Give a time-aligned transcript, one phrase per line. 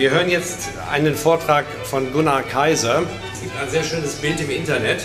[0.00, 3.02] Wir hören jetzt einen Vortrag von Gunnar Kaiser.
[3.34, 5.02] Es gibt ein sehr schönes Bild im Internet,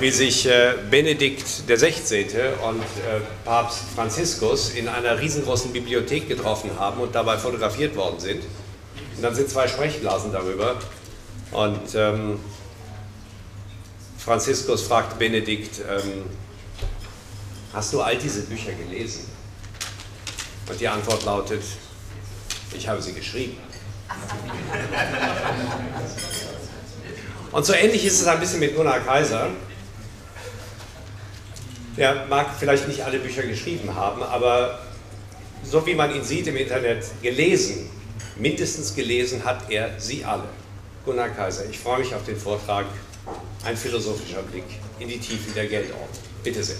[0.00, 2.26] wie sich äh, Benedikt XVI.
[2.68, 8.42] und äh, Papst Franziskus in einer riesengroßen Bibliothek getroffen haben und dabei fotografiert worden sind.
[9.16, 10.76] Und dann sind zwei Sprechblasen darüber.
[11.52, 12.38] Und ähm,
[14.18, 16.24] Franziskus fragt Benedikt, ähm,
[17.72, 19.24] hast du all diese Bücher gelesen?
[20.68, 21.62] Und die Antwort lautet,
[22.76, 23.56] ich habe sie geschrieben.
[27.52, 29.48] Und so ähnlich ist es ein bisschen mit Gunnar Kaiser.
[31.96, 34.78] Er mag vielleicht nicht alle Bücher geschrieben haben, aber
[35.64, 37.88] so wie man ihn sieht im Internet, gelesen,
[38.36, 40.44] mindestens gelesen hat er sie alle.
[41.06, 42.86] Gunnar Kaiser, ich freue mich auf den Vortrag.
[43.64, 44.64] Ein philosophischer Blick
[44.98, 46.08] in die Tiefen der Geldordnung.
[46.44, 46.76] Bitte sehr.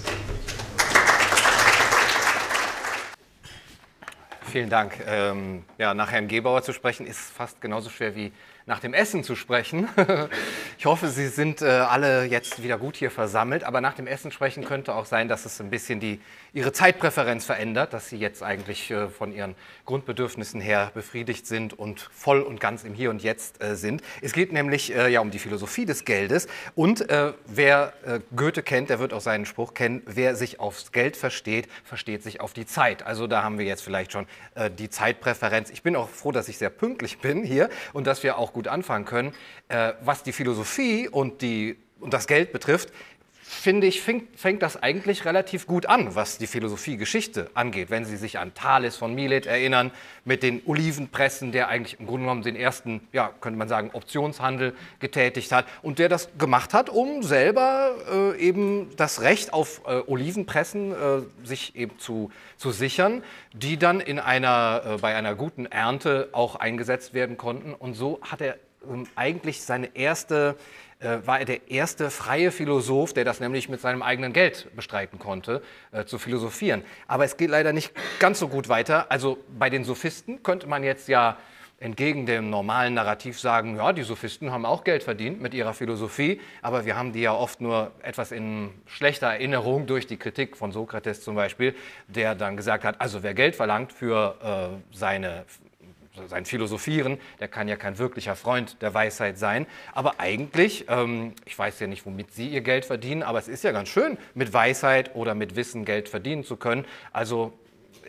[4.57, 4.95] Vielen Dank.
[5.07, 8.33] Ähm, ja, nach Herrn Gebauer zu sprechen ist fast genauso schwer wie
[8.65, 9.87] nach dem Essen zu sprechen.
[10.79, 14.31] Ich hoffe, Sie sind äh, alle jetzt wieder gut hier versammelt, aber nach dem Essen
[14.31, 16.21] sprechen könnte auch sein, dass es ein bisschen die,
[16.57, 19.55] Ihre Zeitpräferenz verändert, dass Sie jetzt eigentlich äh, von Ihren
[19.85, 24.03] Grundbedürfnissen her befriedigt sind und voll und ganz im Hier und Jetzt äh, sind.
[24.23, 28.63] Es geht nämlich äh, ja um die Philosophie des Geldes und äh, wer äh, Goethe
[28.63, 32.55] kennt, der wird auch seinen Spruch kennen, wer sich aufs Geld versteht, versteht sich auf
[32.55, 33.03] die Zeit.
[33.03, 34.27] Also da haben wir jetzt vielleicht schon
[34.79, 35.69] die Zeitpräferenz.
[35.69, 38.67] Ich bin auch froh, dass ich sehr pünktlich bin hier und dass wir auch gut
[38.67, 39.35] anfangen können.
[39.69, 42.93] Äh, was die Philosophie und, die, und das Geld betrifft,
[43.49, 47.91] finde ich, fängt, fängt, das eigentlich relativ gut an, was die Philosophiegeschichte angeht.
[47.91, 49.93] Wenn Sie sich an Thales von Milet erinnern,
[50.25, 54.75] mit den Olivenpressen, der eigentlich im Grunde genommen den ersten, ja, könnte man sagen, Optionshandel
[54.99, 60.03] getätigt hat und der das gemacht hat, um selber äh, eben das Recht auf äh,
[60.07, 65.67] Olivenpressen äh, sich eben zu, zu sichern, die dann in einer, äh, bei einer guten
[65.67, 67.75] Ernte auch eingesetzt werden konnten.
[67.75, 68.57] Und so hat er
[68.91, 70.57] ähm, eigentlich seine erste
[71.01, 75.63] war er der erste freie Philosoph, der das nämlich mit seinem eigenen Geld bestreiten konnte,
[75.93, 76.83] äh, zu philosophieren.
[77.07, 79.11] Aber es geht leider nicht ganz so gut weiter.
[79.11, 81.37] Also bei den Sophisten könnte man jetzt ja
[81.79, 86.41] entgegen dem normalen Narrativ sagen, ja, die Sophisten haben auch Geld verdient mit ihrer Philosophie,
[86.63, 90.73] aber wir haben die ja oft nur etwas in schlechter Erinnerung durch die Kritik von
[90.73, 91.75] Sokrates zum Beispiel,
[92.09, 95.45] der dann gesagt hat, also wer Geld verlangt für äh, seine
[96.27, 99.67] sein Philosophieren, der kann ja kein wirklicher Freund der Weisheit sein.
[99.93, 103.65] Aber eigentlich, ähm, ich weiß ja nicht, womit Sie Ihr Geld verdienen, aber es ist
[103.65, 106.85] ja ganz schön, mit Weisheit oder mit Wissen Geld verdienen zu können.
[107.13, 107.53] Also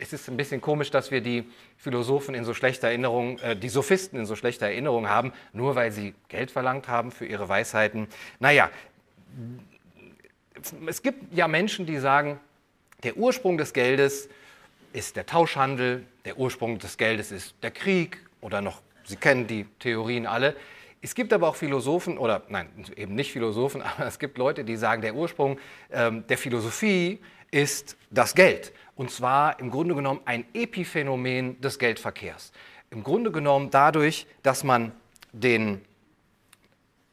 [0.00, 1.44] es ist ein bisschen komisch, dass wir die
[1.76, 5.92] Philosophen in so schlechter Erinnerung, äh, die Sophisten in so schlechter Erinnerung haben, nur weil
[5.92, 8.08] sie Geld verlangt haben für ihre Weisheiten.
[8.38, 8.70] Naja,
[10.86, 12.40] es gibt ja Menschen, die sagen,
[13.04, 14.28] der Ursprung des Geldes
[14.92, 19.64] ist der Tauschhandel, der Ursprung des Geldes ist der Krieg oder noch, Sie kennen die
[19.78, 20.54] Theorien alle.
[21.00, 24.76] Es gibt aber auch Philosophen, oder nein, eben nicht Philosophen, aber es gibt Leute, die
[24.76, 25.58] sagen, der Ursprung
[25.90, 28.72] ähm, der Philosophie ist das Geld.
[28.96, 32.52] Und zwar im Grunde genommen ein Epiphänomen des Geldverkehrs.
[32.90, 34.92] Im Grunde genommen dadurch, dass man,
[35.32, 35.82] den,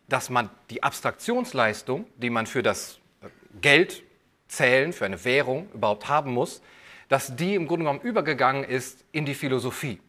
[0.08, 3.28] dass man die Abstraktionsleistung, die man für das äh,
[3.62, 4.04] Geld
[4.48, 6.62] zählen, für eine Währung überhaupt haben muss,
[7.10, 10.00] dass die im Grunde genommen übergegangen ist in die Philosophie.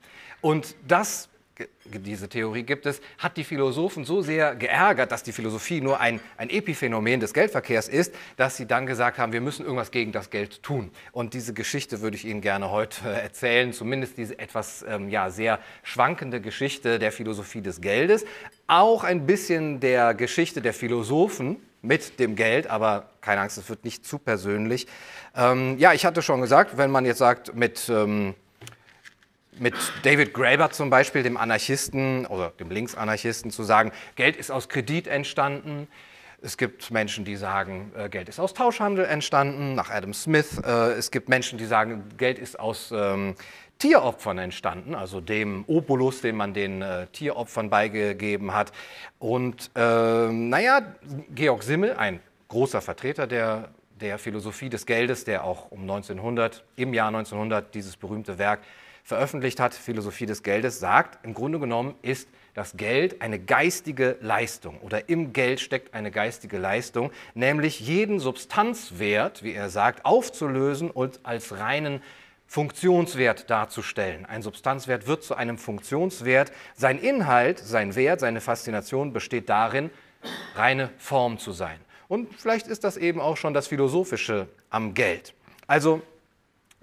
[0.41, 1.29] Und das,
[1.85, 6.21] diese Theorie gibt es, hat die Philosophen so sehr geärgert, dass die Philosophie nur ein,
[6.37, 10.31] ein Epiphänomen des Geldverkehrs ist, dass sie dann gesagt haben, wir müssen irgendwas gegen das
[10.31, 10.91] Geld tun.
[11.13, 15.59] Und diese Geschichte würde ich Ihnen gerne heute erzählen, zumindest diese etwas ähm, ja, sehr
[15.83, 18.25] schwankende Geschichte der Philosophie des Geldes,
[18.67, 23.85] auch ein bisschen der Geschichte der Philosophen, mit dem Geld, aber keine Angst, es wird
[23.85, 24.87] nicht zu persönlich.
[25.35, 28.35] Ähm, ja, ich hatte schon gesagt, wenn man jetzt sagt, mit, ähm,
[29.59, 34.69] mit David Graeber zum Beispiel, dem Anarchisten oder dem Linksanarchisten, zu sagen, Geld ist aus
[34.69, 35.89] Kredit entstanden.
[36.43, 40.61] Es gibt Menschen, die sagen, äh, Geld ist aus Tauschhandel entstanden, nach Adam Smith.
[40.65, 43.35] Äh, es gibt Menschen, die sagen, Geld ist aus ähm,
[43.79, 48.73] Tieropfern entstanden, also dem Opulus, den man den äh, Tieropfern beigegeben hat.
[49.19, 50.95] Und äh, naja,
[51.35, 53.69] Georg Simmel, ein großer Vertreter der,
[54.01, 58.61] der Philosophie des Geldes, der auch um 1900, im Jahr 1900 dieses berühmte Werk
[59.05, 64.81] veröffentlicht hat, Philosophie des Geldes, sagt, im Grunde genommen ist das Geld eine geistige Leistung
[64.81, 71.21] oder im Geld steckt eine geistige Leistung, nämlich jeden Substanzwert, wie er sagt, aufzulösen und
[71.23, 72.01] als reinen
[72.47, 74.25] Funktionswert darzustellen.
[74.25, 76.53] Ein Substanzwert wird zu einem Funktionswert.
[76.75, 79.91] Sein Inhalt, sein Wert, seine Faszination besteht darin,
[80.55, 81.79] reine Form zu sein.
[82.09, 85.35] Und vielleicht ist das eben auch schon das Philosophische am Geld.
[85.67, 86.03] Also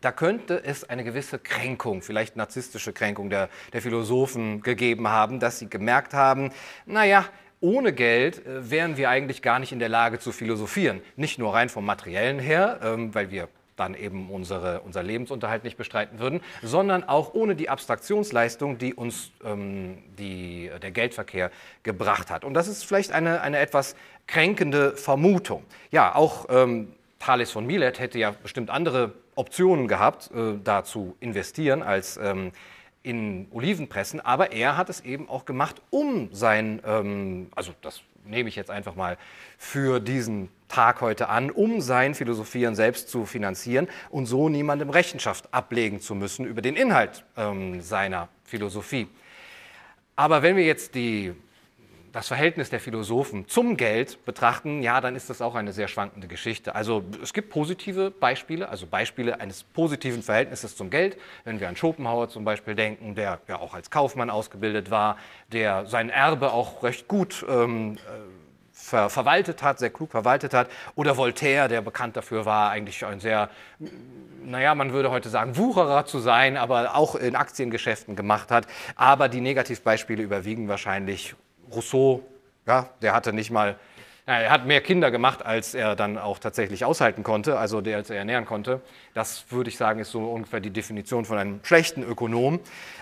[0.02, 5.60] da könnte es eine gewisse Kränkung, vielleicht narzisstische Kränkung der, der Philosophen gegeben haben, dass
[5.60, 6.52] sie gemerkt haben,
[6.86, 7.26] naja,
[7.62, 11.02] ohne Geld äh, wären wir eigentlich gar nicht in der Lage zu philosophieren.
[11.16, 15.78] Nicht nur rein vom materiellen her, ähm, weil wir dann eben unsere, unser Lebensunterhalt nicht
[15.78, 21.52] bestreiten würden, sondern auch ohne die Abstraktionsleistung, die uns ähm, die, der Geldverkehr
[21.84, 22.44] gebracht hat.
[22.44, 23.96] Und das ist vielleicht eine, eine etwas
[24.28, 25.64] kränkende Vermutung.
[25.92, 31.16] Ja, auch ähm, Thales von Milet hätte ja bestimmt andere Optionen gehabt, äh, da zu
[31.20, 32.52] investieren als ähm,
[33.02, 38.50] in Olivenpressen, aber er hat es eben auch gemacht, um sein, ähm, also das nehme
[38.50, 39.18] ich jetzt einfach mal
[39.58, 45.54] für diesen Tag heute an, um sein Philosophieren selbst zu finanzieren und so niemandem Rechenschaft
[45.54, 49.08] ablegen zu müssen über den Inhalt ähm, seiner Philosophie.
[50.16, 51.34] Aber wenn wir jetzt die
[52.14, 56.28] das Verhältnis der Philosophen zum Geld betrachten, ja, dann ist das auch eine sehr schwankende
[56.28, 56.76] Geschichte.
[56.76, 61.18] Also es gibt positive Beispiele, also Beispiele eines positiven Verhältnisses zum Geld.
[61.44, 65.18] Wenn wir an Schopenhauer zum Beispiel denken, der ja auch als Kaufmann ausgebildet war,
[65.52, 68.00] der sein Erbe auch recht gut ähm, äh,
[68.72, 70.70] ver verwaltet hat, sehr klug verwaltet hat.
[70.94, 73.50] Oder Voltaire, der bekannt dafür war, eigentlich ein sehr,
[74.44, 78.68] naja, man würde heute sagen, Wucherer zu sein, aber auch in Aktiengeschäften gemacht hat.
[78.96, 81.36] Aber die Negativbeispiele überwiegen wahrscheinlich
[81.76, 82.24] Rousseau,
[82.66, 83.76] ja, der hatte nicht mal,
[84.26, 88.18] er hat mehr Kinder gemacht, als er dann auch tatsächlich aushalten konnte, also als er
[88.18, 88.82] ernähren konnte.
[89.14, 92.60] Das würde ich sagen, ist so ungefähr die Definition von einem schlechten Ökonom.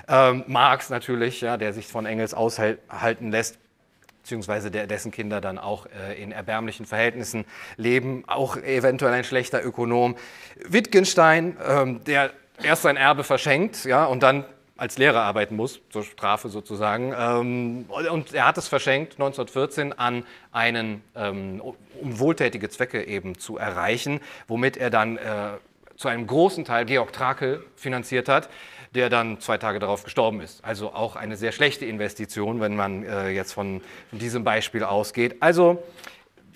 [0.08, 3.60] Ähm, Marx natürlich, ja, der sich von Engels aushalten lässt
[4.22, 7.46] beziehungsweise der, dessen Kinder dann auch äh, in erbärmlichen Verhältnissen
[7.78, 10.16] leben, auch eventuell ein schlechter Ökonom.
[10.64, 12.32] Wittgenstein, ähm, der
[12.64, 14.46] erst sein Erbe verschenkt ja, und dann
[14.82, 17.14] als Lehrer arbeiten muss, zur Strafe sozusagen.
[17.16, 23.58] Ähm, und er hat es verschenkt 1914 an einen, ähm, um wohltätige Zwecke eben zu
[23.58, 25.52] erreichen, womit er dann äh,
[25.98, 28.50] zu einem großen Teil Georg Trakel finanziert hat,
[28.96, 30.66] der dann zwei Tage darauf gestorben ist.
[30.66, 35.36] Also auch eine sehr schlechte Investition, wenn man äh, jetzt von, von diesem Beispiel ausgeht.
[35.42, 35.84] Also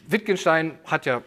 [0.08, 1.22] Wittgenstein hat ja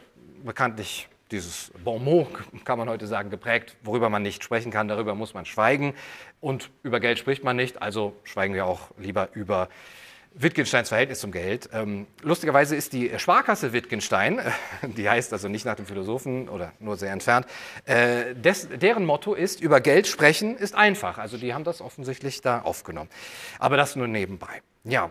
[0.45, 2.29] bekanntlich dieses Bonmot,
[2.65, 5.95] kann man heute sagen, geprägt, worüber man nicht sprechen kann, darüber muss man schweigen.
[6.41, 9.69] Und über Geld spricht man nicht, also schweigen wir auch lieber über
[10.35, 11.69] Wittgensteins Verhältnis zum Geld.
[11.73, 14.41] Ähm, lustigerweise ist die Sparkasse Wittgenstein,
[14.83, 17.47] die heißt also nicht nach dem Philosophen oder nur sehr entfernt,
[17.87, 21.19] äh, deren Motto ist, über Geld sprechen ist einfach.
[21.19, 23.11] Also die haben das offensichtlich da aufgenommen.
[23.59, 24.63] Aber das nur nebenbei.
[24.85, 25.11] Ja,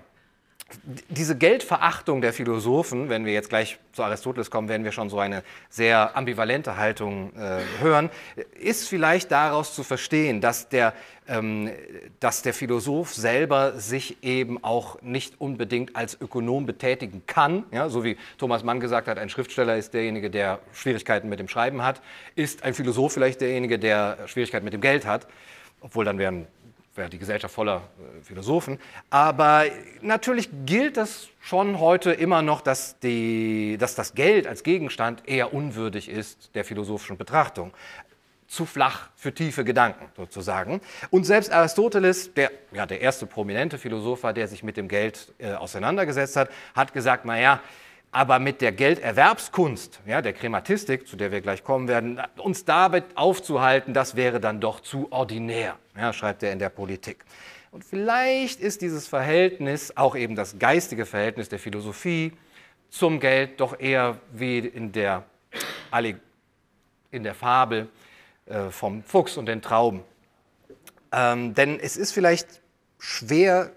[1.09, 5.17] diese Geldverachtung der Philosophen, wenn wir jetzt gleich zu Aristoteles kommen, werden wir schon so
[5.17, 8.09] eine sehr ambivalente Haltung äh, hören,
[8.59, 10.93] ist vielleicht daraus zu verstehen, dass der,
[11.27, 11.69] ähm,
[12.19, 17.63] dass der Philosoph selber sich eben auch nicht unbedingt als Ökonom betätigen kann.
[17.71, 21.47] Ja, so wie Thomas Mann gesagt hat, ein Schriftsteller ist derjenige, der Schwierigkeiten mit dem
[21.47, 22.01] Schreiben hat,
[22.35, 25.27] ist ein Philosoph vielleicht derjenige, der Schwierigkeiten mit dem Geld hat.
[25.79, 26.47] Obwohl dann wären
[26.97, 28.79] wäre die Gesellschaft voller äh, Philosophen.
[29.09, 29.65] Aber
[30.01, 35.53] natürlich gilt das schon heute immer noch, dass, die, dass das Geld als Gegenstand eher
[35.53, 37.73] unwürdig ist der philosophischen Betrachtung.
[38.47, 40.79] Zu flach für tiefe Gedanken sozusagen.
[41.09, 45.33] Und selbst Aristoteles, der ja der erste prominente Philosoph war, der sich mit dem Geld
[45.37, 47.61] äh, auseinandergesetzt hat, hat gesagt, naja,
[48.11, 53.05] aber mit der Gelderwerbskunst, ja, der Krematistik, zu der wir gleich kommen werden, uns damit
[53.15, 57.25] aufzuhalten, das wäre dann doch zu ordinär, ja, schreibt er in der Politik.
[57.71, 62.33] Und vielleicht ist dieses Verhältnis, auch eben das geistige Verhältnis der Philosophie
[62.89, 65.23] zum Geld, doch eher wie in der,
[67.11, 67.89] in der Fabel
[68.45, 70.01] äh, vom Fuchs und den Trauben.
[71.11, 72.61] Ähm, denn es ist vielleicht
[72.99, 73.71] schwer,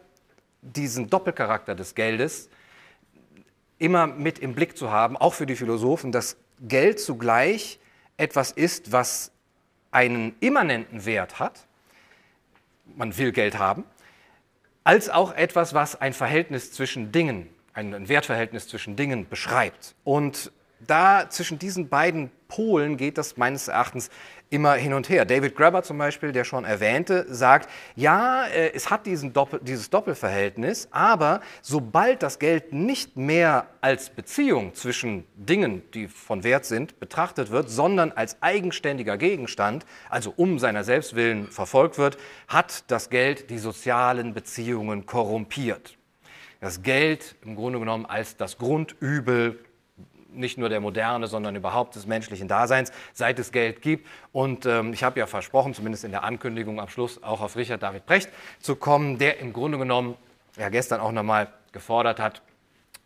[0.63, 2.49] diesen Doppelcharakter des Geldes
[3.81, 7.81] immer mit im Blick zu haben, auch für die Philosophen, dass Geld zugleich
[8.17, 9.33] etwas ist, was
[9.91, 11.67] einen immanenten Wert hat,
[12.95, 13.85] man will Geld haben,
[14.85, 19.95] als auch etwas, was ein Verhältnis zwischen Dingen, ein Wertverhältnis zwischen Dingen beschreibt.
[20.05, 20.53] Und
[20.87, 24.11] da zwischen diesen beiden Polen geht das meines Erachtens
[24.51, 25.25] immer hin und her.
[25.25, 30.89] David Grabber zum Beispiel, der schon erwähnte, sagt, ja, äh, es hat Doppel, dieses Doppelverhältnis,
[30.91, 37.51] aber sobald das Geld nicht mehr als Beziehung zwischen Dingen, die von Wert sind, betrachtet
[37.51, 42.19] wird, sondern als eigenständiger Gegenstand, also um seiner Selbstwillen verfolgt wird,
[42.49, 45.97] hat das Geld die sozialen Beziehungen korrumpiert.
[46.61, 49.59] Das Geld im Grunde genommen als das Grundübel
[50.33, 54.07] nicht nur der Moderne, sondern überhaupt des menschlichen Daseins, seit es Geld gibt.
[54.33, 57.83] Und ähm, ich habe ja versprochen, zumindest in der Ankündigung am Schluss, auch auf Richard
[57.83, 60.17] David Brecht zu kommen, der im Grunde genommen
[60.57, 62.43] ja gestern auch nochmal gefordert hat,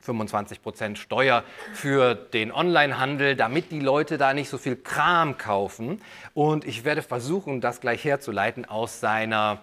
[0.00, 6.02] 25 Prozent Steuer für den Onlinehandel, damit die Leute da nicht so viel Kram kaufen.
[6.35, 9.61] Und ich werde versuchen, das gleich herzuleiten aus seiner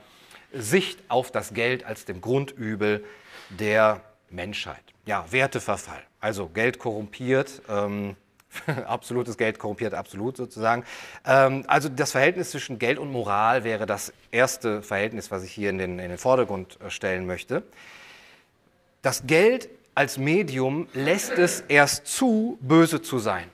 [0.51, 3.05] Sicht auf das Geld als dem Grundübel
[3.49, 4.83] der Menschheit.
[5.05, 6.03] Ja, Werteverfall.
[6.21, 7.61] Also Geld korrumpiert.
[7.67, 8.15] Ähm,
[8.85, 10.83] absolutes Geld korrumpiert absolut sozusagen.
[11.25, 15.69] Ähm, also das Verhältnis zwischen Geld und Moral wäre das erste Verhältnis, was ich hier
[15.69, 17.63] in den, in den Vordergrund äh, stellen möchte.
[19.01, 23.49] Das Geld als Medium lässt es erst zu, böse zu sein,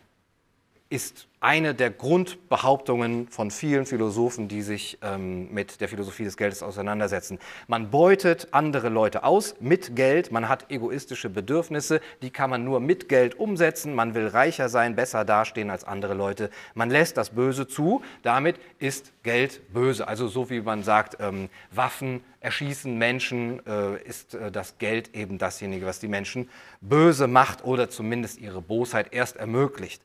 [0.89, 6.63] ist eine der Grundbehauptungen von vielen Philosophen, die sich ähm, mit der Philosophie des Geldes
[6.63, 7.38] auseinandersetzen.
[7.67, 12.79] Man beutet andere Leute aus mit Geld, man hat egoistische Bedürfnisse, die kann man nur
[12.79, 17.29] mit Geld umsetzen, man will reicher sein, besser dastehen als andere Leute, man lässt das
[17.29, 20.08] Böse zu, damit ist Geld böse.
[20.08, 25.38] Also so wie man sagt, ähm, Waffen erschießen Menschen, äh, ist äh, das Geld eben
[25.38, 26.50] dasjenige, was die Menschen
[26.82, 30.01] böse macht oder zumindest ihre Bosheit erst ermöglicht.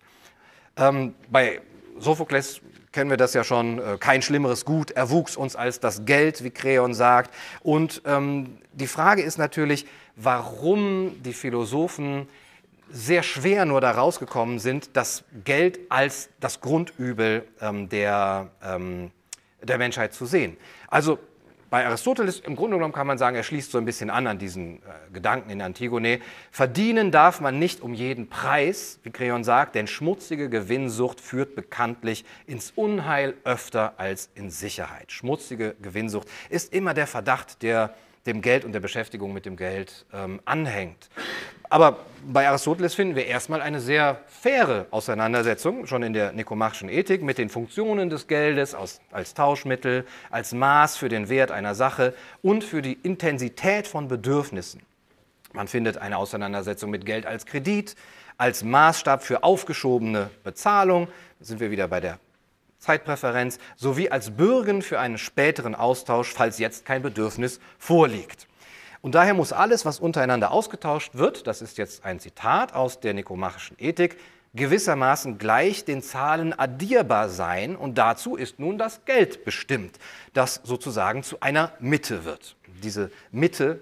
[0.76, 1.60] Ähm, bei
[1.98, 2.60] Sophokles
[2.92, 6.50] kennen wir das ja schon, äh, kein schlimmeres Gut erwuchs uns als das Geld, wie
[6.50, 7.34] Kreon sagt.
[7.62, 9.86] Und ähm, die Frage ist natürlich,
[10.16, 12.28] warum die Philosophen
[12.90, 19.10] sehr schwer nur da rausgekommen sind, das Geld als das Grundübel ähm, der, ähm,
[19.62, 20.58] der Menschheit zu sehen.
[20.88, 21.18] Also
[21.72, 24.38] bei Aristoteles im Grunde genommen kann man sagen, er schließt so ein bisschen an an
[24.38, 26.20] diesen äh, Gedanken in Antigone.
[26.50, 32.26] Verdienen darf man nicht um jeden Preis, wie Creon sagt, denn schmutzige Gewinnsucht führt bekanntlich
[32.46, 35.12] ins Unheil öfter als in Sicherheit.
[35.12, 37.94] Schmutzige Gewinnsucht ist immer der Verdacht, der
[38.26, 41.08] dem Geld und der Beschäftigung mit dem Geld ähm, anhängt.
[41.68, 47.22] Aber bei Aristoteles finden wir erstmal eine sehr faire Auseinandersetzung, schon in der nikomachischen Ethik,
[47.22, 52.14] mit den Funktionen des Geldes als, als Tauschmittel, als Maß für den Wert einer Sache
[52.42, 54.82] und für die Intensität von Bedürfnissen.
[55.54, 57.96] Man findet eine Auseinandersetzung mit Geld als Kredit,
[58.36, 62.18] als Maßstab für aufgeschobene Bezahlung, da sind wir wieder bei der
[62.82, 68.48] Zeitpräferenz, sowie als Bürgen für einen späteren Austausch, falls jetzt kein Bedürfnis vorliegt.
[69.00, 73.14] Und daher muss alles, was untereinander ausgetauscht wird, das ist jetzt ein Zitat aus der
[73.14, 74.18] nikomachischen Ethik,
[74.54, 79.98] gewissermaßen gleich den Zahlen addierbar sein und dazu ist nun das Geld bestimmt,
[80.34, 82.56] das sozusagen zu einer Mitte wird.
[82.82, 83.80] Diese Mitte,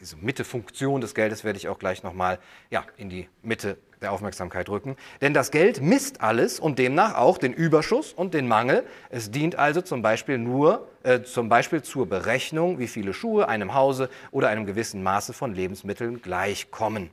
[0.00, 2.38] diese Mittefunktion des Geldes werde ich auch gleich nochmal
[2.70, 4.96] ja, in die Mitte der Aufmerksamkeit rücken.
[5.20, 8.84] Denn das Geld misst alles und demnach auch den Überschuss und den Mangel.
[9.10, 13.74] Es dient also zum Beispiel nur äh, zum Beispiel zur Berechnung, wie viele Schuhe einem
[13.74, 17.10] Hause oder einem gewissen Maße von Lebensmitteln gleichkommen.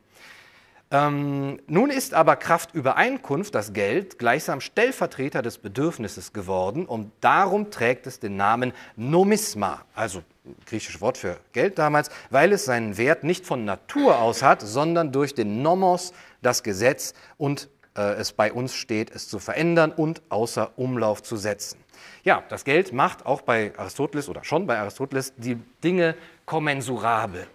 [0.89, 7.71] Ähm, nun ist aber Kraft Übereinkunft, das Geld, gleichsam Stellvertreter des Bedürfnisses geworden und darum
[7.71, 10.23] trägt es den Namen Nomisma, also
[10.65, 15.11] griechische Wort für Geld damals, weil es seinen Wert nicht von Natur aus hat, sondern
[15.11, 20.21] durch den Nomos, das Gesetz und äh, es bei uns steht, es zu verändern und
[20.29, 21.79] außer Umlauf zu setzen.
[22.23, 27.47] Ja, das Geld macht auch bei Aristoteles oder schon bei Aristoteles die Dinge kommensurabel.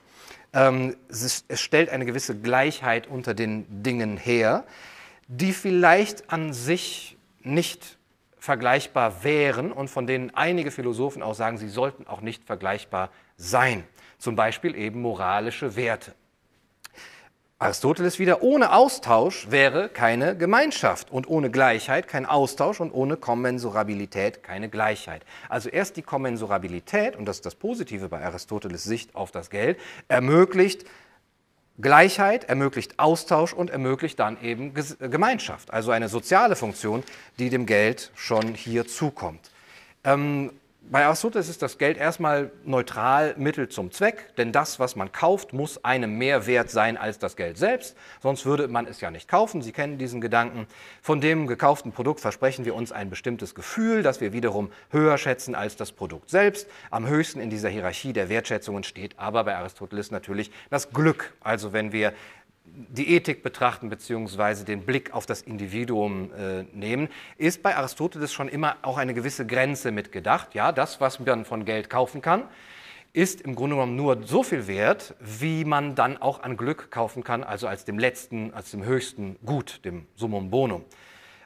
[0.53, 4.65] Ähm, es, es stellt eine gewisse Gleichheit unter den Dingen her,
[5.29, 7.99] die vielleicht an sich nicht
[8.43, 13.85] vergleichbar wären und von denen einige Philosophen auch sagen, sie sollten auch nicht vergleichbar sein.
[14.19, 16.13] Zum Beispiel eben moralische Werte.
[17.61, 24.43] Aristoteles wieder, ohne Austausch wäre keine Gemeinschaft und ohne Gleichheit kein Austausch und ohne Kommensurabilität
[24.43, 25.25] keine Gleichheit.
[25.49, 29.79] Also erst die Kommensurabilität, und das ist das Positive bei Aristoteles Sicht auf das Geld,
[30.09, 30.85] ermöglicht
[31.81, 37.03] Gleichheit, ermöglicht Austausch und ermöglicht dann eben Gemeinschaft, also eine soziale Funktion,
[37.39, 39.51] die dem Geld schon hier zukommt.
[40.05, 40.51] Ähm,
[40.91, 45.53] bei Aristoteles ist das Geld erstmal neutral Mittel zum Zweck, denn das, was man kauft,
[45.53, 49.29] muss einem mehr wert sein als das Geld selbst, sonst würde man es ja nicht
[49.29, 49.63] kaufen.
[49.63, 50.67] Sie kennen diesen Gedanken.
[51.01, 55.55] Von dem gekauften Produkt versprechen wir uns ein bestimmtes Gefühl, das wir wiederum höher schätzen
[55.55, 56.69] als das Produkt selbst.
[56.91, 61.33] Am höchsten in dieser Hierarchie der Wertschätzungen steht aber bei Aristoteles natürlich das Glück.
[61.41, 62.13] Also wenn wir
[62.65, 64.65] die Ethik betrachten bzw.
[64.65, 69.47] den Blick auf das Individuum äh, nehmen, ist bei Aristoteles schon immer auch eine gewisse
[69.47, 70.55] Grenze mitgedacht.
[70.55, 72.45] Ja, das, was man von Geld kaufen kann,
[73.13, 77.23] ist im Grunde genommen nur so viel wert, wie man dann auch an Glück kaufen
[77.23, 80.85] kann, also als dem letzten, als dem höchsten Gut, dem Summum bonum.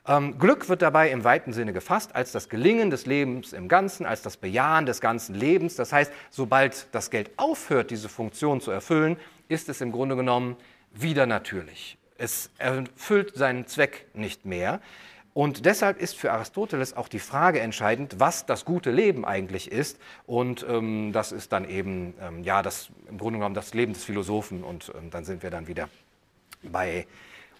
[0.06, 4.06] Ähm, Glück wird dabei im weiten Sinne gefasst als das Gelingen des Lebens im Ganzen,
[4.06, 5.74] als das Bejahen des ganzen Lebens.
[5.74, 9.16] Das heißt, sobald das Geld aufhört, diese Funktion zu erfüllen,
[9.48, 10.56] ist es im Grunde genommen
[10.92, 11.98] wieder natürlich.
[12.18, 14.80] Es erfüllt seinen Zweck nicht mehr.
[15.34, 19.98] Und deshalb ist für Aristoteles auch die Frage entscheidend, was das gute Leben eigentlich ist.
[20.24, 24.02] Und ähm, das ist dann eben, ähm, ja, das, im Grunde genommen das Leben des
[24.02, 24.64] Philosophen.
[24.64, 25.90] Und ähm, dann sind wir dann wieder
[26.62, 27.06] bei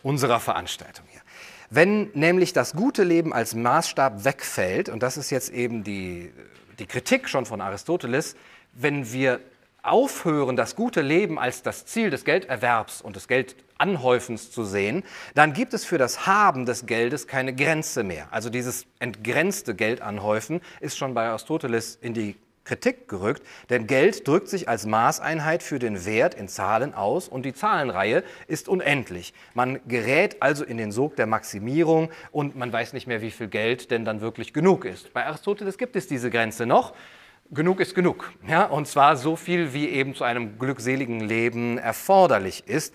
[0.02, 1.21] unserer Veranstaltung hier.
[1.68, 6.33] Wenn nämlich das gute Leben als Maßstab wegfällt, und das ist jetzt eben die,
[6.78, 8.37] die Kritik schon von Aristoteles,
[8.73, 9.40] wenn wir
[9.87, 15.52] aufhören, das gute Leben als das Ziel des Gelderwerbs und des Geldanhäufens zu sehen, dann
[15.52, 18.28] gibt es für das Haben des Geldes keine Grenze mehr.
[18.31, 24.49] Also dieses entgrenzte Geldanhäufen ist schon bei Aristoteles in die Kritik gerückt, denn Geld drückt
[24.49, 29.33] sich als Maßeinheit für den Wert in Zahlen aus und die Zahlenreihe ist unendlich.
[29.55, 33.49] Man gerät also in den Sog der Maximierung und man weiß nicht mehr, wie viel
[33.49, 35.12] Geld denn dann wirklich genug ist.
[35.12, 36.93] Bei Aristoteles gibt es diese Grenze noch
[37.50, 38.33] genug ist genug.
[38.47, 38.65] Ja?
[38.65, 42.95] Und zwar so viel, wie eben zu einem glückseligen Leben erforderlich ist.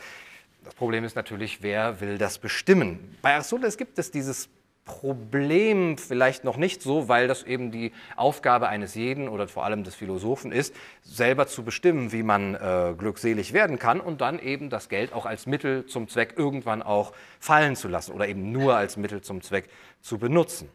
[0.64, 3.18] Das Problem ist natürlich, wer will das bestimmen?
[3.22, 4.50] Bei Aristoteles gibt es dieses
[4.86, 9.84] Problem vielleicht noch nicht so, weil das eben die Aufgabe eines jeden oder vor allem
[9.84, 14.70] des Philosophen ist, selber zu bestimmen, wie man äh, glückselig werden kann und dann eben
[14.70, 18.76] das Geld auch als Mittel zum Zweck irgendwann auch fallen zu lassen oder eben nur
[18.76, 19.70] als Mittel zum Zweck
[20.02, 20.70] zu benutzen.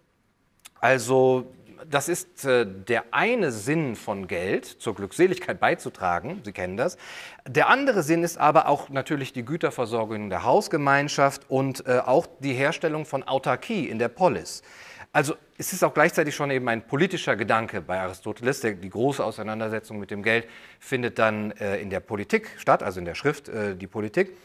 [0.80, 1.52] Also
[1.88, 6.40] das ist äh, der eine Sinn von Geld, zur Glückseligkeit beizutragen.
[6.44, 6.96] Sie kennen das.
[7.46, 12.54] Der andere Sinn ist aber auch natürlich die Güterversorgung der Hausgemeinschaft und äh, auch die
[12.54, 14.62] Herstellung von Autarkie in der Polis.
[15.12, 18.60] Also es ist auch gleichzeitig schon eben ein politischer Gedanke bei Aristoteles.
[18.60, 20.46] Der, die große Auseinandersetzung mit dem Geld
[20.78, 24.36] findet dann äh, in der Politik statt, also in der Schrift äh, die Politik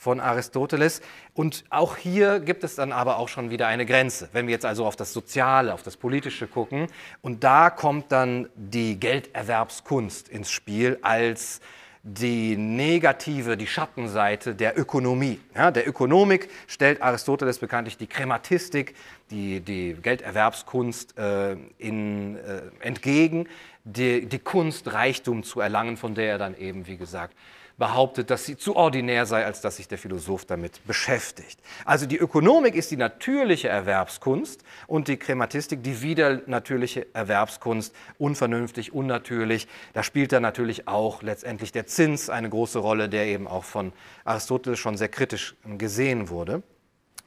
[0.00, 1.02] von Aristoteles.
[1.34, 4.30] Und auch hier gibt es dann aber auch schon wieder eine Grenze.
[4.32, 6.86] Wenn wir jetzt also auf das Soziale, auf das Politische gucken,
[7.20, 11.60] und da kommt dann die Gelderwerbskunst ins Spiel als
[12.02, 15.38] die negative, die Schattenseite der Ökonomie.
[15.54, 18.94] Ja, der Ökonomik stellt Aristoteles bekanntlich die Krematistik,
[19.30, 23.46] die, die Gelderwerbskunst äh, in, äh, entgegen,
[23.84, 27.34] die, die Kunst, Reichtum zu erlangen, von der er dann eben, wie gesagt,
[27.80, 31.58] behauptet, dass sie zu ordinär sei, als dass sich der Philosoph damit beschäftigt.
[31.86, 39.66] Also die Ökonomik ist die natürliche Erwerbskunst und die Krematistik die widernatürliche Erwerbskunst, unvernünftig, unnatürlich.
[39.94, 43.92] Da spielt dann natürlich auch letztendlich der Zins eine große Rolle, der eben auch von
[44.24, 46.62] Aristoteles schon sehr kritisch gesehen wurde.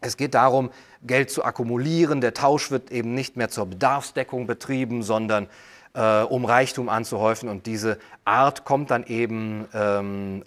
[0.02, 0.70] Es geht darum,
[1.02, 2.22] Geld zu akkumulieren.
[2.22, 5.48] Der Tausch wird eben nicht mehr zur Bedarfsdeckung betrieben, sondern
[5.94, 7.50] äh, um Reichtum anzuhäufen.
[7.50, 10.44] Und diese Art kommt dann eben, ähm,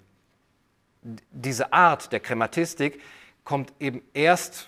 [1.31, 3.01] diese Art der Krematistik
[3.43, 4.67] kommt eben erst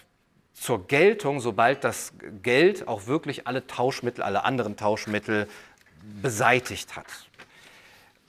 [0.54, 2.14] zur Geltung, sobald das
[2.44, 5.48] Geld auch wirklich alle Tauschmittel, alle anderen Tauschmittel
[6.22, 7.06] beseitigt hat.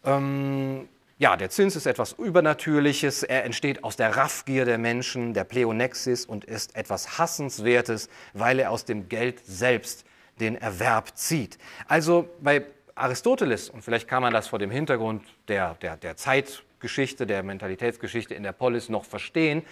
[0.04, 3.22] Ähm, ja, der Zins ist etwas Übernatürliches.
[3.22, 8.70] Er entsteht aus der Raffgier der Menschen, der Pleonexis und ist etwas Hassenswertes, weil er
[8.70, 10.04] aus dem Geld selbst
[10.40, 11.58] den Erwerb zieht.
[11.86, 17.26] Also bei Aristoteles, und vielleicht kann man das vor dem Hintergrund der, der, der Zeitgeschichte,
[17.26, 19.62] der Mentalitätsgeschichte in der Polis noch verstehen,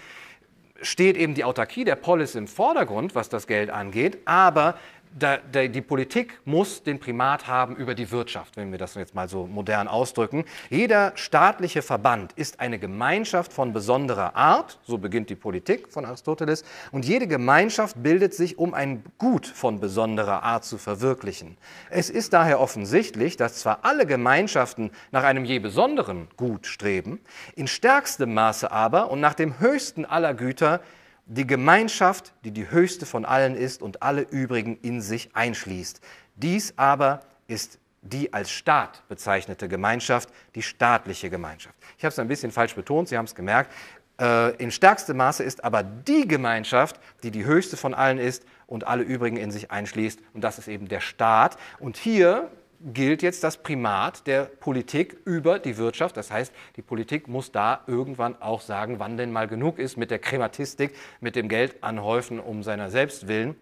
[0.80, 4.78] steht eben die Autarkie der Polis im Vordergrund, was das Geld angeht, aber
[5.16, 9.14] da, da, die Politik muss den Primat haben über die Wirtschaft, wenn wir das jetzt
[9.14, 10.44] mal so modern ausdrücken.
[10.70, 16.64] Jeder staatliche Verband ist eine Gemeinschaft von besonderer Art, so beginnt die Politik von Aristoteles,
[16.92, 21.56] und jede Gemeinschaft bildet sich, um ein Gut von besonderer Art zu verwirklichen.
[21.90, 27.20] Es ist daher offensichtlich, dass zwar alle Gemeinschaften nach einem je besonderen Gut streben,
[27.56, 30.80] in stärkstem Maße aber und nach dem höchsten aller Güter
[31.28, 36.00] die Gemeinschaft, die die höchste von allen ist und alle übrigen in sich einschließt.
[36.36, 41.76] Dies aber ist die als Staat bezeichnete Gemeinschaft, die staatliche Gemeinschaft.
[41.98, 43.72] Ich habe es ein bisschen falsch betont, Sie haben es gemerkt.
[44.18, 48.86] Äh, in stärkstem Maße ist aber die Gemeinschaft, die die höchste von allen ist und
[48.86, 50.20] alle übrigen in sich einschließt.
[50.32, 51.58] Und das ist eben der Staat.
[51.78, 56.16] Und hier gilt jetzt das Primat der Politik über die Wirtschaft.
[56.16, 60.10] Das heißt, die Politik muss da irgendwann auch sagen, wann denn mal genug ist mit
[60.10, 63.56] der Krematistik, mit dem Geld anhäufen um seiner selbst willen.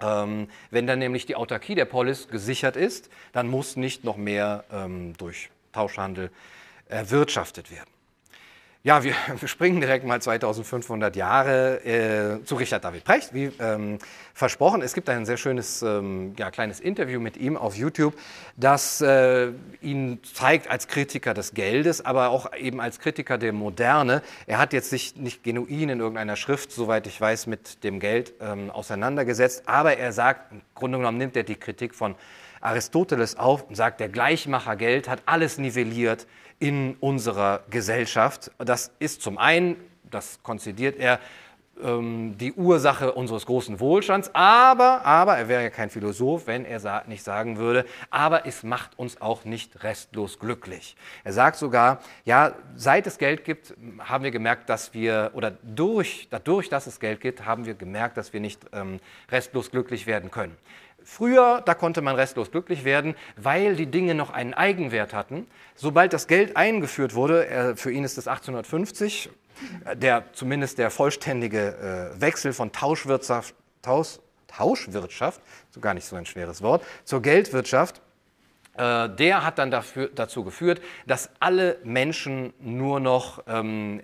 [0.00, 4.64] Ähm, wenn dann nämlich die Autarkie der Polis gesichert ist, dann muss nicht noch mehr
[4.70, 6.30] ähm, durch Tauschhandel
[6.88, 7.95] erwirtschaftet werden.
[8.86, 13.98] Ja, wir, wir, springen direkt mal 2500 Jahre äh, zu Richard David Precht, wie ähm,
[14.32, 14.80] versprochen.
[14.80, 18.14] Es gibt ein sehr schönes ähm, ja, kleines Interview mit ihm auf YouTube,
[18.56, 19.48] das äh,
[19.82, 24.22] ihn zeigt als Kritiker des Geldes, aber auch eben als Kritiker der Moderne.
[24.46, 28.34] Er hat jetzt sich nicht genuin in irgendeiner Schrift, soweit ich weiß, mit dem Geld
[28.40, 32.14] ähm, auseinandergesetzt, aber er sagt, im Grunde genommen nimmt er die Kritik von
[32.60, 38.50] Aristoteles auf und sagt, der Gleichmacher Geld hat alles nivelliert in unserer Gesellschaft.
[38.58, 39.76] Das ist zum einen,
[40.10, 41.20] das konzidiert er,
[41.82, 47.04] ähm, die Ursache unseres großen Wohlstands, aber, aber, er wäre ja kein Philosoph, wenn er
[47.06, 50.96] nicht sagen würde, aber es macht uns auch nicht restlos glücklich.
[51.22, 56.28] Er sagt sogar, ja, seit es Geld gibt, haben wir gemerkt, dass wir, oder durch,
[56.30, 58.98] dadurch, dass es Geld gibt, haben wir gemerkt, dass wir nicht ähm,
[59.30, 60.56] restlos glücklich werden können.
[61.08, 65.46] Früher, da konnte man restlos glücklich werden, weil die Dinge noch einen Eigenwert hatten.
[65.76, 69.30] Sobald das Geld eingeführt wurde, für ihn ist es 1850,
[69.94, 75.40] der, zumindest der vollständige äh, Wechsel von Tauschwirtschaft, Tausch, Tauschwirtschaft,
[75.70, 78.02] so gar nicht so ein schweres Wort, zur Geldwirtschaft,
[78.76, 84.02] äh, der hat dann dafür, dazu geführt, dass alle Menschen nur noch ähm,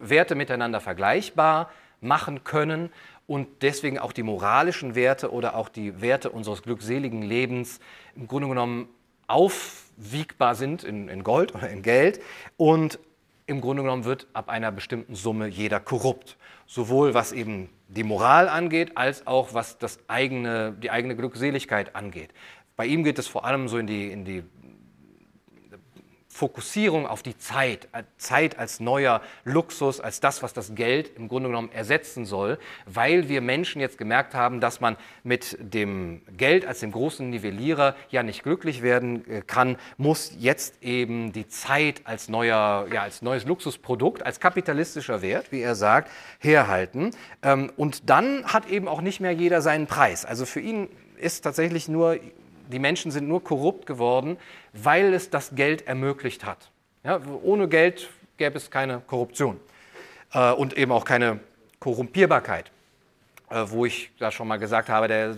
[0.00, 2.90] Werte miteinander vergleichbar machen können
[3.30, 7.78] und deswegen auch die moralischen Werte oder auch die Werte unseres glückseligen Lebens
[8.16, 8.88] im Grunde genommen
[9.28, 12.20] aufwiegbar sind in, in Gold oder in Geld
[12.56, 12.98] und
[13.46, 16.38] im Grunde genommen wird ab einer bestimmten Summe jeder korrupt.
[16.66, 22.30] Sowohl was eben die Moral angeht, als auch was das eigene, die eigene Glückseligkeit angeht.
[22.74, 24.42] Bei ihm geht es vor allem so in die, in die
[26.40, 31.28] Fokussierung auf die Zeit, äh, Zeit als neuer Luxus, als das, was das Geld im
[31.28, 36.64] Grunde genommen ersetzen soll, weil wir Menschen jetzt gemerkt haben, dass man mit dem Geld
[36.64, 42.00] als dem großen Nivellierer ja nicht glücklich werden äh, kann, muss jetzt eben die Zeit
[42.04, 47.10] als, neuer, ja, als neues Luxusprodukt, als kapitalistischer Wert, wie er sagt, herhalten.
[47.42, 50.24] Ähm, und dann hat eben auch nicht mehr jeder seinen Preis.
[50.24, 52.18] Also für ihn ist tatsächlich nur
[52.70, 54.38] die Menschen sind nur korrupt geworden,
[54.72, 56.70] weil es das Geld ermöglicht hat.
[57.04, 59.60] Ja, ohne Geld gäbe es keine Korruption
[60.32, 61.40] äh, und eben auch keine
[61.78, 62.70] Korrumpierbarkeit.
[63.50, 65.34] Äh, wo ich da schon mal gesagt habe, der,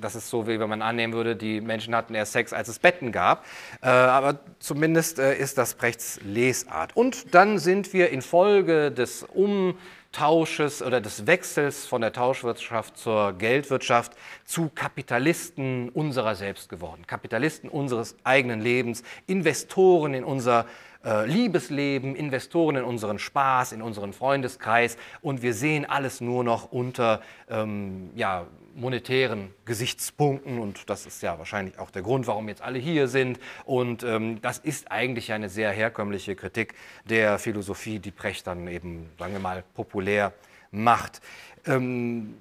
[0.00, 2.80] das ist so, wie wenn man annehmen würde, die Menschen hatten erst Sex, als es
[2.80, 3.44] Betten gab.
[3.80, 6.96] Äh, aber zumindest äh, ist das Brechts Lesart.
[6.96, 9.78] Und dann sind wir infolge des Um
[10.10, 14.12] Tausches oder des Wechsels von der Tauschwirtschaft zur Geldwirtschaft
[14.44, 17.06] zu Kapitalisten unserer selbst geworden.
[17.06, 20.66] Kapitalisten unseres eigenen Lebens, Investoren in unser
[21.04, 26.70] äh, Liebesleben, Investoren in unseren Spaß, in unseren Freundeskreis und wir sehen alles nur noch
[26.70, 32.62] unter ähm, ja, monetären Gesichtspunkten und das ist ja wahrscheinlich auch der Grund, warum jetzt
[32.62, 33.38] alle hier sind.
[33.64, 39.10] Und ähm, das ist eigentlich eine sehr herkömmliche Kritik der Philosophie, die Precht dann eben,
[39.18, 40.32] sagen wir mal, populär
[40.70, 41.20] macht.
[41.66, 42.34] Ähm,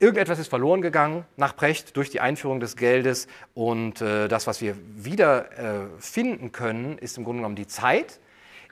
[0.00, 4.60] Irgendetwas ist verloren gegangen nach Precht durch die Einführung des Geldes und äh, das, was
[4.60, 8.20] wir wieder äh, finden können, ist im Grunde genommen die Zeit,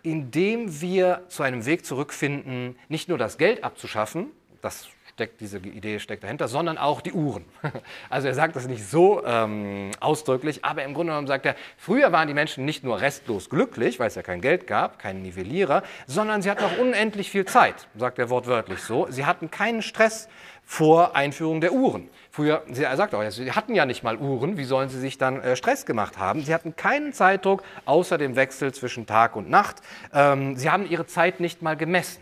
[0.05, 4.29] indem wir zu einem Weg zurückfinden, nicht nur das Geld abzuschaffen,
[4.61, 4.87] das
[5.17, 7.47] steckt, diese Idee steckt dahinter, sondern auch die Uhren.
[8.11, 12.13] Also er sagt das nicht so ähm, ausdrücklich, aber im Grunde genommen sagt er, früher
[12.13, 15.83] waren die Menschen nicht nur restlos glücklich, weil es ja kein Geld gab, keinen Nivellierer,
[16.07, 19.07] sondern sie hatten auch unendlich viel Zeit, sagt er wortwörtlich so.
[19.11, 20.29] Sie hatten keinen Stress
[20.63, 22.09] vor Einführung der Uhren.
[22.31, 25.41] Früher, er sagt auch, sie hatten ja nicht mal Uhren, wie sollen sie sich dann
[25.41, 26.45] äh, Stress gemacht haben?
[26.45, 29.77] Sie hatten keinen Zeitdruck außer dem Wechsel zwischen Tag und Nacht.
[30.13, 32.21] Ähm, sie haben ihre Zeit nicht mal gemessen.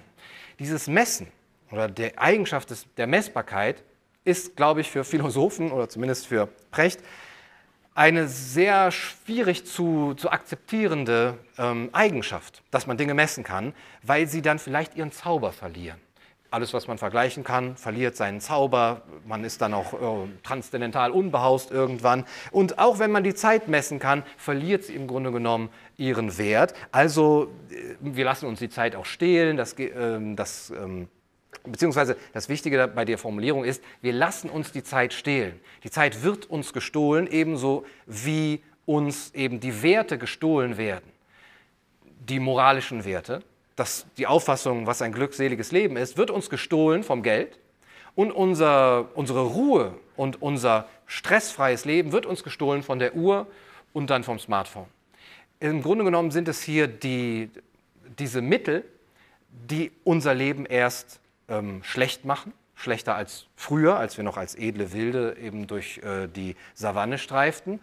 [0.60, 1.26] Dieses Messen,
[1.74, 3.82] oder der Eigenschaft des, der Messbarkeit
[4.24, 7.00] ist, glaube ich, für Philosophen oder zumindest für Precht
[7.94, 14.42] eine sehr schwierig zu, zu akzeptierende ähm, Eigenschaft, dass man Dinge messen kann, weil sie
[14.42, 16.00] dann vielleicht ihren Zauber verlieren.
[16.50, 19.02] Alles, was man vergleichen kann, verliert seinen Zauber.
[19.26, 22.24] Man ist dann auch äh, transzendental unbehaust irgendwann.
[22.52, 26.74] Und auch wenn man die Zeit messen kann, verliert sie im Grunde genommen ihren Wert.
[26.92, 29.56] Also äh, wir lassen uns die Zeit auch stehlen.
[29.56, 31.08] Das, äh, das ähm,
[31.62, 35.60] beziehungsweise das Wichtige bei der Formulierung ist, wir lassen uns die Zeit stehlen.
[35.84, 41.10] Die Zeit wird uns gestohlen, ebenso wie uns eben die Werte gestohlen werden.
[42.28, 43.42] Die moralischen Werte,
[43.76, 47.58] das, die Auffassung, was ein glückseliges Leben ist, wird uns gestohlen vom Geld
[48.14, 53.46] und unser, unsere Ruhe und unser stressfreies Leben wird uns gestohlen von der Uhr
[53.92, 54.86] und dann vom Smartphone.
[55.60, 57.50] Im Grunde genommen sind es hier die,
[58.18, 58.84] diese Mittel,
[59.50, 64.92] die unser Leben erst ähm, schlecht machen, schlechter als früher, als wir noch als edle
[64.92, 67.80] Wilde eben durch äh, die Savanne streiften.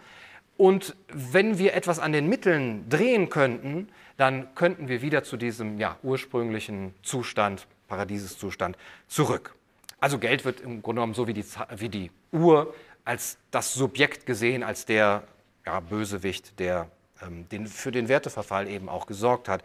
[0.57, 5.79] Und wenn wir etwas an den Mitteln drehen könnten, dann könnten wir wieder zu diesem
[5.79, 9.55] ja, ursprünglichen Zustand, Paradieseszustand, zurück.
[9.99, 11.45] Also Geld wird im Grunde genommen so wie die,
[11.77, 12.73] wie die Uhr
[13.05, 15.23] als das Subjekt gesehen, als der
[15.65, 16.89] ja, Bösewicht, der
[17.21, 19.63] ähm, den, für den Werteverfall eben auch gesorgt hat.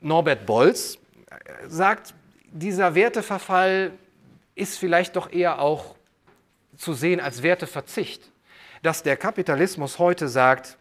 [0.00, 0.98] Norbert Bolz
[1.30, 2.14] äh, sagt,
[2.52, 3.92] dieser Werteverfall
[4.54, 5.96] ist vielleicht doch eher auch
[6.76, 8.30] zu sehen als Werteverzicht.
[8.82, 10.76] Dass der Kapitalismus heute sagt,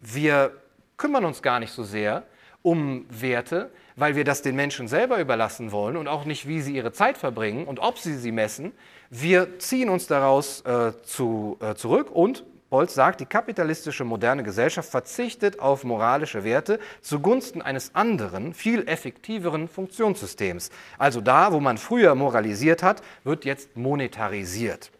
[0.00, 0.52] wir
[0.96, 2.24] kümmern uns gar nicht so sehr
[2.62, 6.76] um Werte, weil wir das den Menschen selber überlassen wollen und auch nicht, wie sie
[6.76, 8.72] ihre Zeit verbringen und ob sie sie messen.
[9.10, 14.88] Wir ziehen uns daraus äh, zu, äh, zurück und Bolz sagt, die kapitalistische moderne Gesellschaft
[14.88, 20.70] verzichtet auf moralische Werte zugunsten eines anderen, viel effektiveren Funktionssystems.
[20.96, 24.90] Also da, wo man früher moralisiert hat, wird jetzt monetarisiert.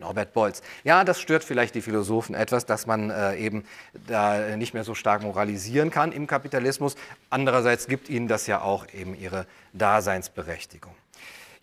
[0.00, 0.62] Norbert Bolz.
[0.82, 3.62] Ja, das stört vielleicht die Philosophen etwas, dass man äh, eben
[4.08, 6.96] da nicht mehr so stark moralisieren kann im Kapitalismus.
[7.30, 10.96] Andererseits gibt ihnen das ja auch eben ihre Daseinsberechtigung.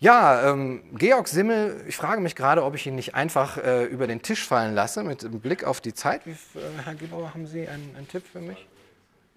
[0.00, 4.06] Ja, ähm, Georg Simmel, ich frage mich gerade, ob ich ihn nicht einfach äh, über
[4.06, 6.26] den Tisch fallen lasse mit Blick auf die Zeit.
[6.26, 8.66] Wie, äh, Herr Gebauer, haben Sie einen, einen Tipp für mich?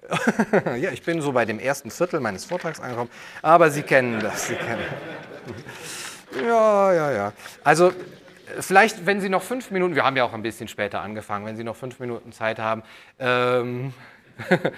[0.80, 3.10] ja, ich bin so bei dem ersten Viertel meines Vortrags angekommen,
[3.41, 4.48] aber Sie kennen das.
[4.48, 4.84] Sie kennen.
[6.46, 7.34] ja, ja, ja.
[7.63, 7.93] Also
[8.60, 11.58] vielleicht, wenn Sie noch fünf Minuten, wir haben ja auch ein bisschen später angefangen, wenn
[11.58, 12.84] Sie noch fünf Minuten Zeit haben,
[13.20, 13.93] ähm,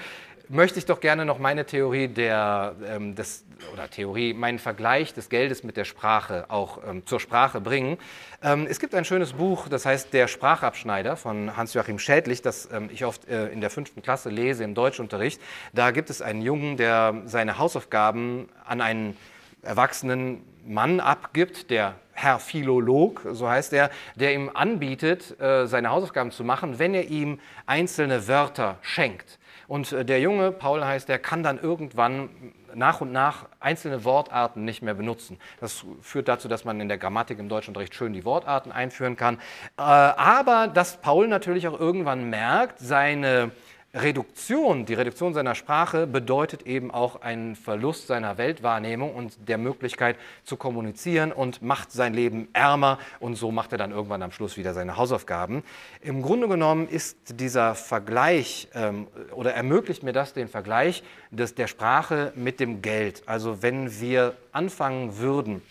[0.50, 5.30] möchte ich doch gerne noch meine Theorie der, ähm, des, oder Theorie, meinen Vergleich des
[5.30, 7.98] Geldes mit der Sprache auch ähm, zur Sprache bringen.
[8.44, 12.90] Ähm, es gibt ein schönes Buch, das heißt Der Sprachabschneider von Hans-Joachim Schädlich, das ähm,
[12.92, 15.40] ich oft äh, in der fünften Klasse lese im Deutschunterricht.
[15.74, 19.16] Da gibt es einen Jungen, der seine Hausaufgaben an einen
[19.62, 26.32] erwachsenen Mann abgibt, der Herr Philolog, so heißt er, der ihm anbietet, äh, seine Hausaufgaben
[26.32, 29.39] zu machen, wenn er ihm einzelne Wörter schenkt.
[29.70, 32.30] Und äh, der Junge, Paul heißt, der kann dann irgendwann
[32.74, 35.38] nach und nach einzelne Wortarten nicht mehr benutzen.
[35.60, 39.36] Das führt dazu, dass man in der Grammatik im Deutschunterricht schön die Wortarten einführen kann.
[39.78, 43.52] Äh, aber dass Paul natürlich auch irgendwann merkt, seine
[43.94, 50.16] Reduktion, die Reduktion seiner Sprache bedeutet eben auch einen Verlust seiner Weltwahrnehmung und der Möglichkeit
[50.44, 54.58] zu kommunizieren und macht sein Leben ärmer und so macht er dann irgendwann am Schluss
[54.58, 55.64] wieder seine Hausaufgaben.
[56.02, 61.66] Im Grunde genommen ist dieser Vergleich ähm, oder ermöglicht mir das den Vergleich des, der
[61.66, 63.24] Sprache mit dem Geld.
[63.26, 65.64] Also wenn wir anfangen würden,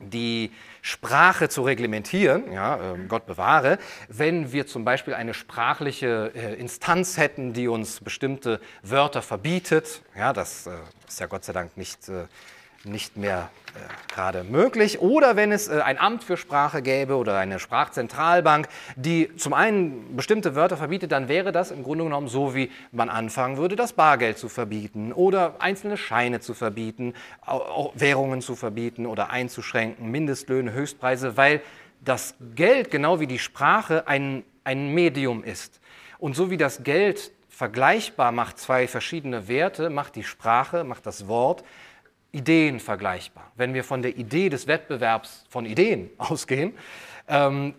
[0.00, 0.50] die
[0.82, 7.16] Sprache zu reglementieren, ja, ähm, Gott bewahre, wenn wir zum Beispiel eine sprachliche äh, Instanz
[7.16, 10.70] hätten, die uns bestimmte Wörter verbietet, ja, das äh,
[11.06, 12.24] ist ja Gott sei Dank nicht äh,
[12.84, 15.00] nicht mehr äh, gerade möglich.
[15.00, 20.16] Oder wenn es äh, ein Amt für Sprache gäbe oder eine Sprachzentralbank, die zum einen
[20.16, 23.92] bestimmte Wörter verbietet, dann wäre das im Grunde genommen so, wie man anfangen würde, das
[23.92, 27.14] Bargeld zu verbieten oder einzelne Scheine zu verbieten,
[27.94, 31.60] Währungen zu verbieten oder einzuschränken, Mindestlöhne, Höchstpreise, weil
[32.02, 35.80] das Geld genau wie die Sprache ein, ein Medium ist.
[36.18, 41.28] Und so wie das Geld vergleichbar macht zwei verschiedene Werte, macht die Sprache, macht das
[41.28, 41.62] Wort
[42.32, 43.50] Ideen vergleichbar.
[43.56, 46.74] Wenn wir von der Idee des Wettbewerbs von Ideen ausgehen,
[47.28, 47.74] ähm,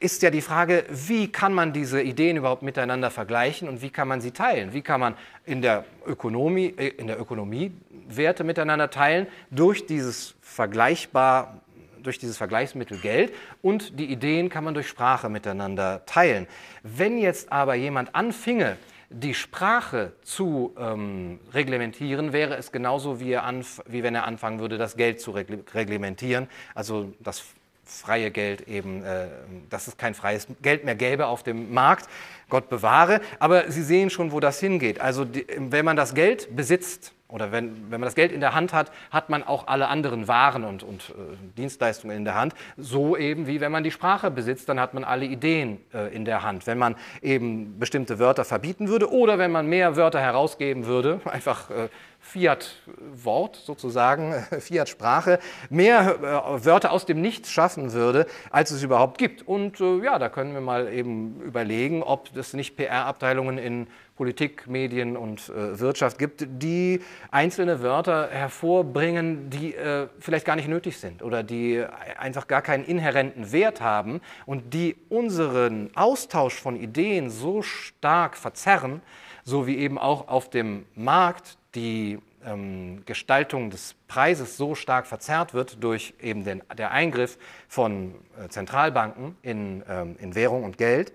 [0.00, 4.06] ist ja die Frage, wie kann man diese Ideen überhaupt miteinander vergleichen und wie kann
[4.06, 4.72] man sie teilen?
[4.72, 7.72] Wie kann man in der Ökonomie, äh, in der Ökonomie
[8.08, 11.60] Werte miteinander teilen durch dieses vergleichbar
[12.02, 16.46] durch dieses Vergleichsmittel Geld und die Ideen kann man durch Sprache miteinander teilen.
[16.82, 18.76] Wenn jetzt aber jemand anfinge,
[19.10, 23.38] die Sprache zu ähm, reglementieren, wäre es genauso, wie,
[23.86, 27.42] wie, wenn er anfangen würde, das Geld zu reglementieren, also das
[27.84, 29.28] freie Geld eben, äh,
[29.70, 32.08] dass es kein freies Geld mehr gäbe auf dem Markt,
[32.50, 33.20] Gott bewahre.
[33.38, 35.00] Aber Sie sehen schon, wo das hingeht.
[35.00, 38.54] Also die, wenn man das Geld besitzt, oder wenn, wenn man das Geld in der
[38.54, 42.54] Hand hat, hat man auch alle anderen Waren und, und äh, Dienstleistungen in der Hand.
[42.78, 46.24] So eben wie wenn man die Sprache besitzt, dann hat man alle Ideen äh, in
[46.24, 46.66] der Hand.
[46.66, 51.68] Wenn man eben bestimmte Wörter verbieten würde oder wenn man mehr Wörter herausgeben würde, einfach
[51.68, 51.88] äh,
[52.20, 55.38] Fiat-Wort sozusagen, Fiat-Sprache,
[55.68, 59.46] mehr äh, Wörter aus dem Nichts schaffen würde, als es überhaupt gibt.
[59.46, 63.86] Und äh, ja, da können wir mal eben überlegen, ob es nicht PR-Abteilungen in
[64.18, 67.00] Politik, Medien und äh, Wirtschaft gibt, die
[67.30, 71.84] einzelne Wörter hervorbringen, die äh, vielleicht gar nicht nötig sind oder die
[72.18, 79.02] einfach gar keinen inhärenten Wert haben und die unseren Austausch von Ideen so stark verzerren,
[79.44, 85.54] so wie eben auch auf dem Markt die ähm, Gestaltung des Preises so stark verzerrt
[85.54, 91.12] wird durch eben den, der Eingriff von äh, Zentralbanken in, ähm, in Währung und Geld,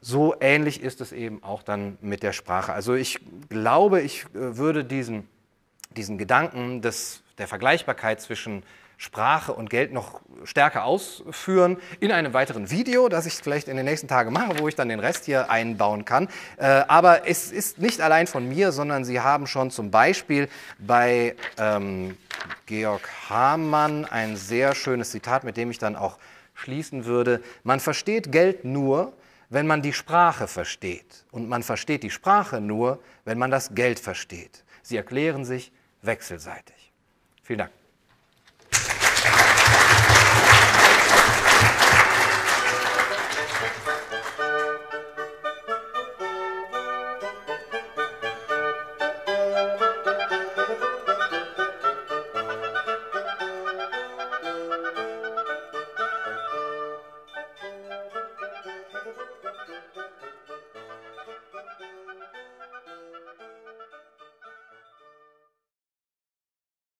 [0.00, 2.72] so ähnlich ist es eben auch dann mit der Sprache.
[2.72, 5.28] Also ich glaube, ich äh, würde diesen,
[5.96, 8.62] diesen Gedanken des, der Vergleichbarkeit zwischen
[8.96, 13.86] Sprache und Geld noch stärker ausführen in einem weiteren Video, das ich vielleicht in den
[13.86, 16.28] nächsten Tagen mache, wo ich dann den Rest hier einbauen kann.
[16.58, 21.34] Äh, aber es ist nicht allein von mir, sondern Sie haben schon zum Beispiel bei
[21.56, 22.18] ähm,
[22.66, 26.18] Georg Hamann ein sehr schönes Zitat, mit dem ich dann auch
[26.52, 27.42] schließen würde.
[27.64, 29.14] Man versteht Geld nur,
[29.50, 31.26] wenn man die Sprache versteht.
[31.30, 34.64] Und man versteht die Sprache nur, wenn man das Geld versteht.
[34.82, 36.92] Sie erklären sich wechselseitig.
[37.42, 37.72] Vielen Dank.